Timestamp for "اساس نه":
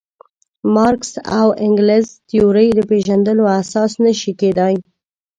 3.61-4.11